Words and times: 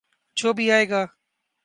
جو 0.35 0.53
بھی 0.53 0.71
آئے 0.71 0.89
گا۔ 0.89 1.05